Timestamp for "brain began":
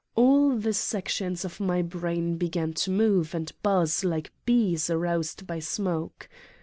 1.83-2.73